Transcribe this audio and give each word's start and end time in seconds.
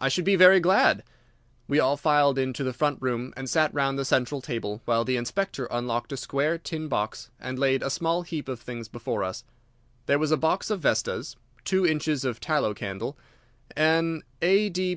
"I 0.00 0.08
should 0.08 0.24
be 0.24 0.36
very 0.36 0.60
glad." 0.60 1.02
We 1.66 1.80
all 1.80 1.96
filed 1.96 2.38
into 2.38 2.62
the 2.62 2.72
front 2.72 3.02
room 3.02 3.34
and 3.36 3.50
sat 3.50 3.74
round 3.74 3.98
the 3.98 4.04
central 4.04 4.40
table 4.40 4.80
while 4.84 5.04
the 5.04 5.16
Inspector 5.16 5.66
unlocked 5.72 6.12
a 6.12 6.16
square 6.16 6.56
tin 6.56 6.86
box 6.86 7.30
and 7.40 7.58
laid 7.58 7.82
a 7.82 7.90
small 7.90 8.22
heap 8.22 8.48
of 8.48 8.60
things 8.60 8.86
before 8.86 9.24
us. 9.24 9.42
There 10.06 10.20
was 10.20 10.30
a 10.30 10.36
box 10.36 10.70
of 10.70 10.78
vestas, 10.82 11.34
two 11.64 11.84
inches 11.84 12.24
of 12.24 12.38
tallow 12.38 12.74
candle, 12.74 13.18
an 13.76 14.22
A. 14.40 14.70